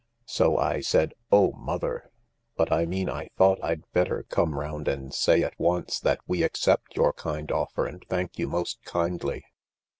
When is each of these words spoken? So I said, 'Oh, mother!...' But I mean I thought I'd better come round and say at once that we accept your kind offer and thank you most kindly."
So 0.25 0.57
I 0.57 0.79
said, 0.79 1.13
'Oh, 1.31 1.51
mother!...' 1.51 2.09
But 2.57 2.71
I 2.71 2.87
mean 2.87 3.07
I 3.07 3.29
thought 3.37 3.63
I'd 3.63 3.83
better 3.91 4.23
come 4.29 4.57
round 4.57 4.87
and 4.87 5.13
say 5.13 5.43
at 5.43 5.53
once 5.59 5.99
that 5.99 6.21
we 6.25 6.41
accept 6.41 6.95
your 6.95 7.13
kind 7.13 7.51
offer 7.51 7.85
and 7.85 8.03
thank 8.09 8.39
you 8.39 8.47
most 8.47 8.83
kindly." 8.83 9.43